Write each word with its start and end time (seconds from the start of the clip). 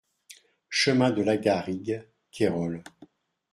Chemin 0.71 1.11
de 1.11 1.21
Lagarigue, 1.21 2.07
Cayrols 2.31 2.81